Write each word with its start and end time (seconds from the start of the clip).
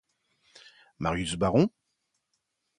Marius 0.97 1.35
baron? 1.35 1.69